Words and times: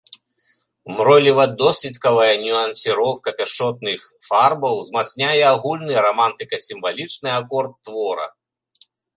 Мройліва-досвіткавая 0.99 2.31
нюансіроўка 2.45 3.29
пяшчотных 3.43 3.99
фарбаў 4.31 4.73
узмацняе 4.81 5.37
агульны 5.53 5.95
рамантыка-сімвалічны 6.07 7.29
акорд 7.39 7.73
твора. 7.87 8.27